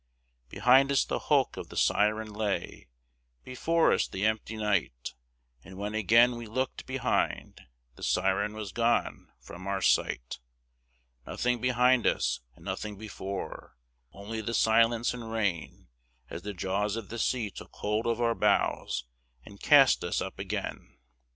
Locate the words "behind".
0.49-0.91, 6.87-7.61, 11.61-12.07